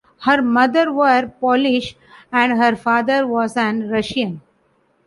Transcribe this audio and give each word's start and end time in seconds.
Her 0.21 0.41
mother 0.41 0.91
was 0.91 1.25
Polish 1.39 1.95
and 2.33 2.79
father 2.79 3.27
was 3.27 3.55
a 3.55 3.71
Russian. 3.83 4.41